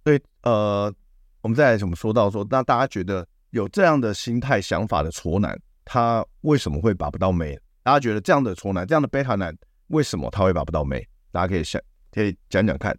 [0.05, 0.95] 所以呃，
[1.41, 7.59] 我们再来怎么说到说，那大家觉得有这样的心态想法的挫男，他为什么会把不到妹？
[7.83, 9.53] 大家觉得这样的挫男，这样的贝塔男，
[9.89, 11.05] 为什么他会把不到妹？
[11.33, 11.83] 大家可以想，
[12.13, 12.97] 可以讲讲看。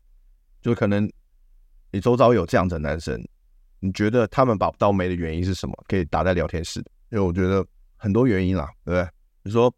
[0.62, 1.10] 就可能
[1.92, 3.18] 你周遭有这样的男生，
[3.80, 5.74] 你觉得他们把不到妹的原因是什么？
[5.88, 6.80] 可以打在聊天室。
[7.12, 7.66] 因为我觉得
[8.00, 9.04] 很多原因啦，对不对？
[9.44, 9.72] 比如说，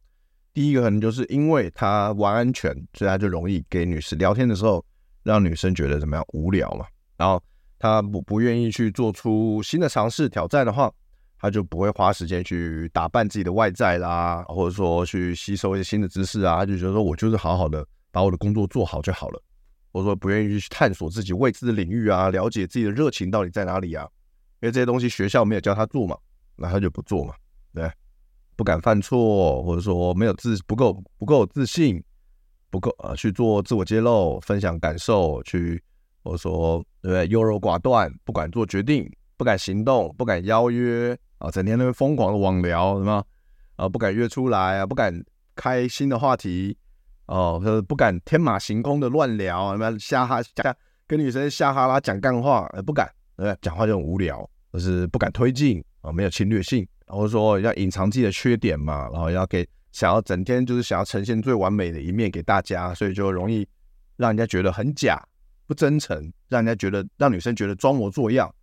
[0.54, 4.86] 第一个可能就是因为他玩安全，所以他就容易给女士聊天的时候
[5.24, 6.86] 让女生觉得怎么样无聊嘛。
[7.18, 7.44] 然后
[7.78, 10.90] 他不不愿意去做出新的尝试挑战的话。
[11.44, 19.42] 他就不会花时间去打扮自己的外在啦，或者说去吸收一些新的知识啊，他就觉得说我就是好好的把我的工作做好就好了，
[19.92, 24.08] 或者说不愿意去探索自己未知的领域啊，了解自己的热情到底在哪里啊，
[24.62, 26.16] 因为这些东西学校没有教他做嘛，
[26.56, 27.34] 那他就不做嘛，
[27.74, 27.92] 对，
[28.62, 32.00] 不敢犯错，或者说没有自不够不够自信，
[32.70, 35.82] 不够呃去做自我揭露、分享感受，去
[36.24, 41.18] 或者说对不对优柔寡断，不敢做决定，不敢行动，不敢邀约。
[41.40, 43.26] 啊，整天都会疯狂的网聊，什么
[43.78, 45.12] 啊，不敢约出来啊，不敢
[45.56, 46.78] 开新的话题，
[47.26, 50.76] 哦，就是不敢天马行空的乱聊，什么瞎哈瞎
[51.08, 53.58] 跟女生瞎哈拉讲干话，呃，不敢，对不对？
[53.60, 63.68] 讲话就很无聊，就是不敢推进啊，没有侵略性，或者说要隐藏自己的缺点嘛，然后要给想要整天就是想要呈现最完美的一面给大家，所以就容易
[64.16, 65.22] 让人家觉得很假，
[65.68, 68.54] 不真诚，让人家觉得让女生觉得装模作样。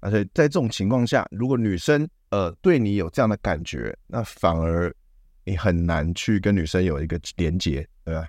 [0.00, 4.92] 而且在这种情况下，如果女生呃对你有这样的感觉，那反而
[5.44, 8.26] 你很难去跟女生有一个连接，对吧？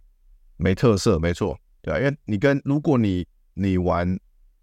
[0.57, 1.99] 没特色，没错，对吧？
[1.99, 4.15] 因为你跟如果你你玩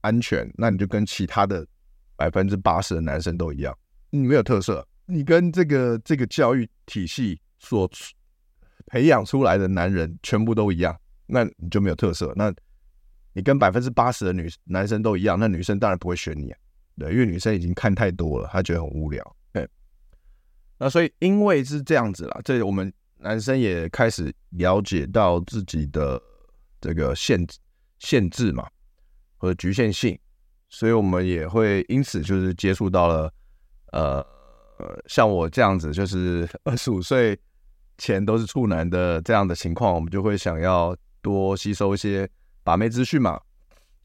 [0.02, 1.66] 安全，那你就跟其他的
[2.14, 3.76] 百分之八十的男生都一样，
[4.10, 4.86] 你没有特色。
[5.10, 7.90] 你跟这个这个教育体系所
[8.86, 12.32] 培养出来的男人全部都一样，那你就没有特色。
[12.36, 12.52] 那
[13.32, 16.58] 你跟百分之八十的女男生都一样，那女生当然不会选你啊。
[16.98, 19.36] 对，因为女生已经看太多了，她觉得很无聊。
[19.52, 19.68] 对，
[20.78, 26.20] 那所以因为是这样子啦，这我们男生也开始了解到自己的
[26.80, 27.58] 这个限制、
[28.00, 28.68] 限制嘛，
[29.38, 30.18] 或者局限性，
[30.68, 33.32] 所以我们也会因此就是接触到了
[33.92, 34.26] 呃
[34.80, 37.38] 呃，像我这样子，就是 二十五岁
[37.98, 42.28] 前都是处男的这样的情况，我们就会想要多吸收一些
[42.62, 43.38] 把妹资讯嘛。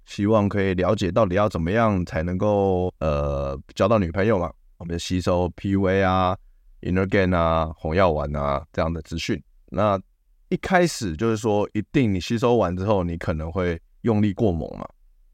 [0.05, 4.51] 希望可以了解到底要怎么样才能够呃交到女朋友嘛？
[4.77, 6.38] 我们就吸收 PUA 啊、
[6.81, 9.41] Energen 啊、红药丸啊这样的资讯。
[9.69, 9.99] 那
[10.49, 14.88] 一开始就是说，一定你吸收完之后，你可能会用力过猛嘛，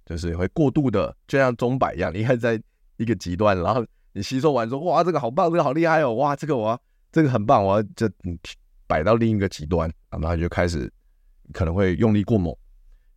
[0.06, 2.62] 就是会过度的，就像钟摆一样，你还在
[2.96, 6.80] 一个极端，然后你吸收完说哇，这个好棒，这个好厉害哦，哇，这个我
[7.12, 8.10] 这个很棒，我要就
[8.88, 10.92] 摆到另一个极端，然后就开始
[11.54, 12.56] 可能会用力过猛。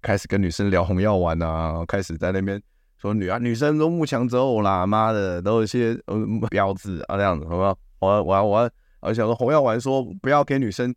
[0.02, 2.62] 开始跟女生聊红药丸啊，开始在那边
[2.98, 6.16] 说女啊女生都慕强择偶啦，妈的都有一些呃
[6.50, 7.78] 标志啊这样子，好不好？
[8.00, 10.94] 我我我我想说红药丸说不要给女生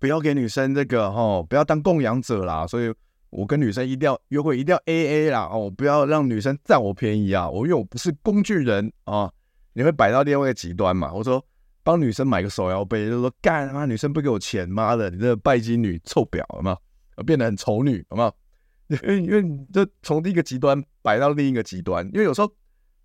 [0.00, 2.92] 不要给女生这个哦，不要当供养者啦，所以
[3.30, 9.32] 我跟女生一定要约会一定要 AA 啦哦，不要让女生占我便宜啊，我因为我不是工具人啊，
[9.72, 11.12] 你会摆到另外一个极端嘛？
[11.12, 11.44] 我说。
[11.82, 16.76] 帮女生买个手摇杯，就说干他妈女生不给我钱，妈的，你这个拜金女臭婊，好吗？
[17.24, 18.30] 变得很丑女，好吗？
[18.88, 22.54] 因为因为你就从第一个极端摆到另一个极端，因为有时候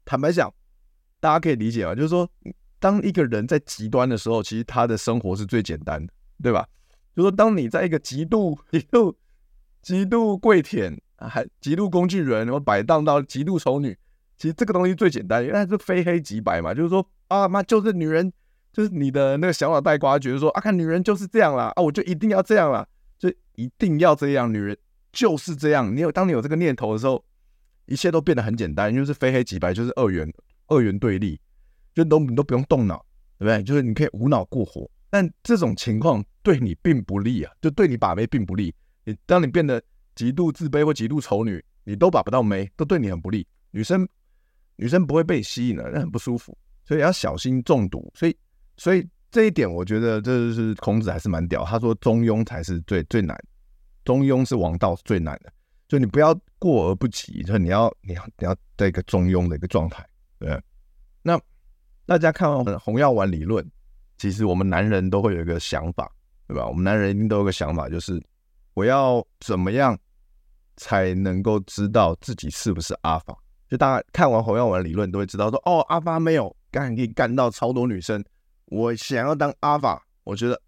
[0.04, 0.54] 坦白讲，
[1.22, 2.30] 大家可以理解嘛，就是说，
[2.78, 6.12] 当一个人在极端的时候，其实他的生活是最简单的，
[6.44, 6.68] 对吧？
[7.16, 9.18] 就是说，当你在一个极度、 极度、
[9.86, 13.96] 极度跪舔，还极度工具人，然后摆荡到极度丑女，
[14.36, 18.34] 其实这个东西最简单，因为它是非黑即白嘛，就是说啊妈就是女人。
[18.74, 22.86] 就是你的那个小脑袋瓜，觉得说啊，看女人就是这样啦，啊，我就一定要这样啦，
[23.18, 24.78] 就一定要这样，女人
[25.14, 25.96] 就是这样。
[25.96, 27.24] 你有当你有这个念头的时候，
[27.86, 30.30] 一切都变得很简单，就是非黑即白，就是二元
[30.68, 31.40] 二元对立，
[31.94, 32.98] 就都你都不用动脑，
[33.40, 33.64] 对不对？
[33.64, 34.92] 就是你可以无脑过活。
[35.10, 38.76] 但这种情况对你并不利啊，就对你把妹并不利。
[39.06, 39.82] 你当你变得
[40.14, 43.48] 极度自卑或极度丑女，你都把不到眉，都对你很不利。
[43.72, 44.06] 女生
[44.76, 48.12] 女生不会被吸引的，那很不舒服，所以要小心中毒。
[48.14, 48.36] 所以。
[48.78, 51.64] 所以这一点，我觉得这就是孔子还是蛮屌。
[51.64, 53.42] 他说中庸才是最最难，
[54.04, 55.54] 中庸是王道，是最难的。
[55.88, 60.06] 就你不要过而不及，就你要你要你要在一个中庸的一个状态。
[60.40, 60.62] 对，
[61.22, 61.40] 那
[62.06, 63.66] 大家看完红药丸理论，
[64.18, 66.12] 其实我们男人都会有一个想法，
[66.46, 66.68] 对吧？
[66.68, 68.22] 我们男人一定都有个想法，就是
[68.76, 69.98] 我要怎么样
[70.78, 73.36] 才能够知道自己是不是阿法？
[73.68, 78.24] 就大家看完红药丸理论，都会知道说，哦，阿法没有干可以干到超多女生。
[78.66, 80.62] 我想要当阿法，我觉得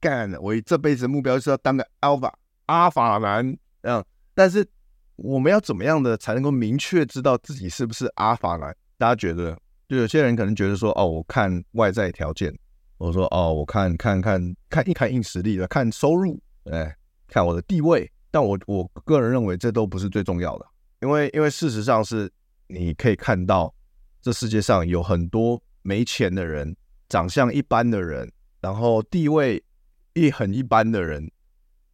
[0.00, 2.30] 干，我这辈子目标就是要当个 alpha
[2.66, 4.66] 阿法男，嗯，但是
[5.16, 8.74] 我们要怎么样的才能够明确知道自己是不是阿法男？
[8.98, 9.56] 大家觉得，
[9.88, 12.52] 就有些人可能觉得说，哦，我看外在条件，
[12.98, 16.94] 我说，哦，我看看看看一看硬实力的，看收入，哎，
[17.32, 20.66] 看我的地位，但我我个人认为这都不是最重要的，
[21.00, 22.30] 因为因为事实上是
[22.66, 23.74] 你可以看到
[24.20, 26.76] 这世界上有很多没钱的人。
[27.08, 29.62] 长相一般的人，然后地位
[30.14, 31.30] 也很一般的人，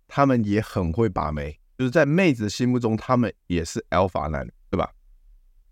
[0.07, 4.89] 他们也很会把妹，就是在妹子心目中，他们也是 alpha 男，对吧？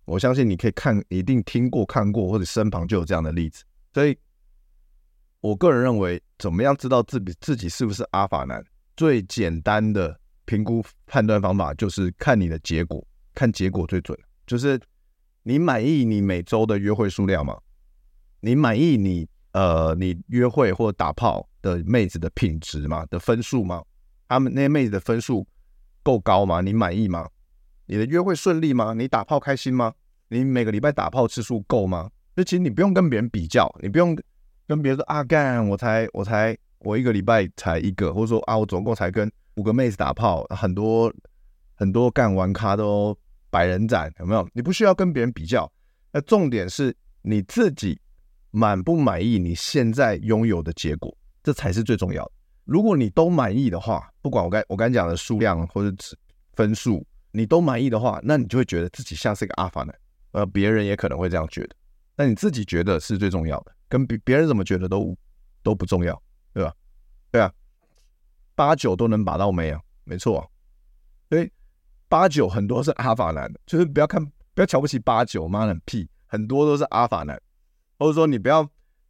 [0.04, 3.62] 我相信你可以看，一定听过、看过，或者身旁就有这样的例子。
[3.94, 4.18] 所以，
[5.38, 8.64] 我个人认为，怎么样知道自己自己是不是 alpha 男？
[8.96, 14.18] 最简单的评估判断方法就是看你的结果，看结果最准。
[14.46, 14.80] 就是
[15.42, 17.58] 你满意你每周的约会数量吗？
[18.40, 19.28] 你满意你？
[19.52, 23.06] 呃，你约会或打炮的妹子的品质吗？
[23.06, 23.82] 的分数吗？
[24.28, 25.46] 他们那些妹子的分数
[26.02, 26.60] 够高吗？
[26.60, 27.26] 你满意吗？
[27.86, 28.92] 你的约会顺利吗？
[28.92, 29.94] 你打炮开心吗？
[30.28, 32.10] 你每个礼拜打炮次数够吗？
[32.36, 34.14] 就其实你不用跟别人比较，你不用
[34.66, 36.54] 跟别人说啊，干我才我才
[36.86, 41.12] 我一个礼拜才一个，或者说啊，我总共才跟五个妹子打炮，很多
[41.74, 43.16] 很多干玩咖都
[43.50, 44.48] 百人斩，有没有？
[44.52, 45.70] 你不需要跟别人比较，
[46.12, 47.98] 那重点是你自己。
[48.52, 52.30] 满不满意你现在拥有的结果，这才是最重要的。
[52.64, 55.94] 如果你都满意的话，不管我刚我刚讲的数量或者
[56.54, 59.94] 分数，你都满意的话，那你就会觉得自己像是一个阿凡男，
[60.30, 61.76] 呃，别人也可能会这样觉得。
[62.16, 65.14] 那你自己觉得是最重要的，跟别别人怎么觉得都
[65.62, 66.22] 都不重要，
[67.36, 67.52] 对啊，
[68.54, 70.46] 八九都能把到没啊，没错啊。
[71.28, 71.50] 所以
[72.08, 77.38] 八九很多是阿法男的，就是不要看不要瞧不起八九，妈的屁，很多都是阿法男。
[77.98, 78.62] 或者说你不要，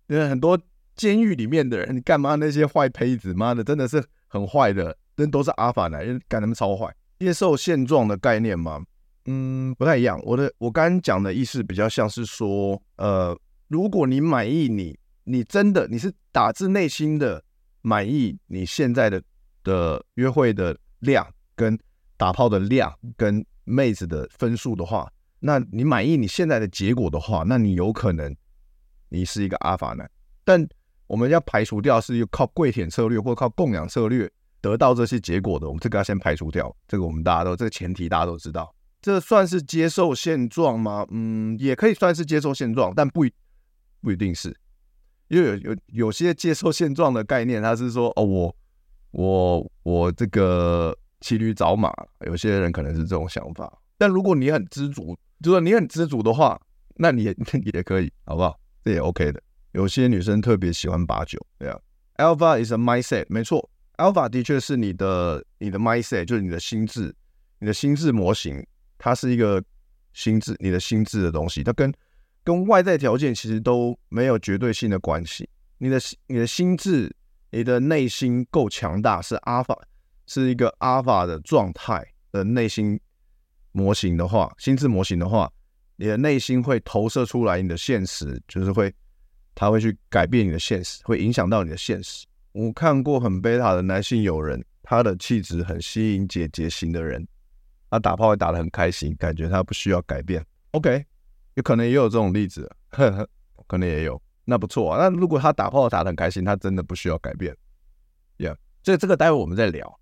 [0.09, 0.59] 因为很多
[0.97, 6.93] 监狱里面的人，你干嘛那些坏胚子，妈的真的是很坏的，人都是阿法男，人干他们超坏。
[7.21, 8.85] 接受现状的概念嘛，
[9.27, 10.21] 嗯，不太一样。
[10.25, 17.43] 我的我刚刚讲的意思比较像是说，呃，如果你满意你，你真的你是打自内心的
[17.87, 19.22] 满意你现在的
[19.62, 21.79] 的约会的量跟
[22.16, 28.34] 打炮的量跟妹子的分数的话，那你满意你现在的结果的话，那你有可能。
[29.09, 30.11] 你是一个阿法男，
[30.43, 30.68] 但
[31.07, 34.28] 我们要排除掉是靠跪舔策略或靠供养策略
[34.61, 36.76] 得到这些结果的，我们这个要先排除掉。
[36.89, 41.07] 这个我们大家都这个前提大家都知道，这算是接受现状吗？
[41.12, 43.32] 嗯，也可以算是接受现状，但不一
[44.01, 44.55] 不一定是，
[45.29, 48.57] 因为有有有些接受现状的概念，他是说哦，我
[49.12, 51.93] 我我这个骑驴找马，
[52.27, 53.72] 有些人可能是这种想法。
[53.99, 56.61] 但如果你很知足，就是你很知足的话，
[56.97, 57.35] 那你也
[57.74, 58.59] 也可以，好不好？
[58.85, 61.79] 这也 OK 的，有些女生特别喜欢八九，对啊。
[62.16, 67.14] Alpha is a mindset，没错，Alpha 的确是你的你的 mindset，就是你的心智，
[67.59, 68.64] 你的心智模型，
[68.97, 69.62] 它是一个
[70.12, 71.93] 心智，你的心智的东西，它跟
[72.47, 75.49] 跟外在条件其实都没有绝对性的关系。
[75.78, 77.12] 你的你的心智，
[77.51, 79.76] 你的内心够强大，是阿法，
[80.28, 83.01] 是一个阿法的状态的内心
[83.72, 85.51] 模型的话，心智模型的话，
[85.97, 88.94] 你的内心会投射出来你的现实，就是会，
[89.57, 92.24] 它会去改变你的现实，会影响到你的现实。
[92.53, 97.26] 我看过很贝塔的男性友人，他的气质很吸引姐姐型的人，
[97.90, 100.47] 他打炮会打得很开心，感觉他不需要改变。
[100.70, 101.05] OK，
[101.57, 103.29] 有可能也有这种例子，呵呵，
[103.67, 104.21] 可能也有。
[104.45, 104.99] 那不错啊。
[104.99, 107.57] 那如果他打炮打得很开心，他真的不需要改变。
[108.39, 109.99] Yeah，所以这个待会我们再聊。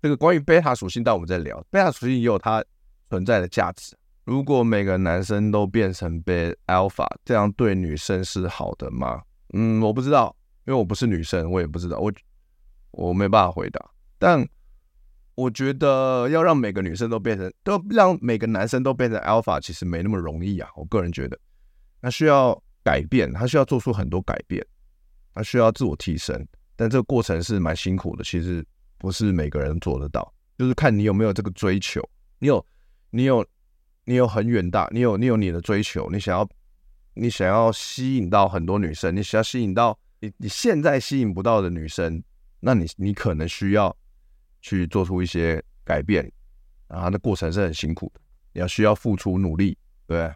[0.00, 1.64] 这个关于贝塔属性，待我们再聊。
[1.70, 2.64] 贝塔属性也有它
[3.08, 3.96] 存在的价值。
[4.24, 9.22] 如果每个男生都变成贝 alpha，这样对女生是好的吗？
[9.54, 10.34] 嗯，我不知道。
[10.66, 12.12] 因为我不是女生，我也不知道，我
[12.90, 13.82] 我没办法回答。
[14.18, 14.46] 但
[15.38, 20.68] 我觉得要让每个女生都变成，都让每个男生都变成 alpha，其实没那么容易啊。
[20.74, 21.38] 我个人觉得，
[22.02, 24.66] 他需要改变，他需要做出很多改变，
[25.32, 26.44] 他需要自我提升。
[26.74, 28.66] 但这个过程是蛮辛苦的，其实
[28.98, 32.02] 不是每个人做得到，就是看你有没有这个追求。
[32.40, 32.66] 你有，
[33.10, 33.46] 你有，
[34.06, 36.48] 你有很远大，你有，你有你的追求，你想要，
[37.14, 39.96] 你想要吸引到很多女生，你想要吸引到。
[40.18, 42.20] 你你现在吸引不到的女生，
[42.58, 43.96] 那你你可能需要
[44.60, 46.30] 去做出一些改变，
[46.88, 48.20] 啊，那过程是很辛苦的，
[48.52, 50.30] 你要需要付出努力，对。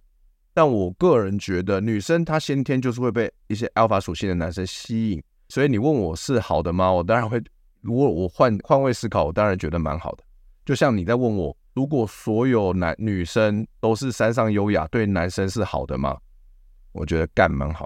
[0.55, 6.93] 但我个人觉得，女生她先天就是会被一些 alpha 属性的男生吸引，所以你问我是好的吗？
[6.93, 7.43] 我当然会，
[7.81, 10.23] 如果我换换位思考，我当然觉得蛮好的。
[10.67, 16.19] 就像你在问我，如果所有男女生都是山上优雅，对男生是好的吗？
[16.93, 17.81] 我觉得干蛮好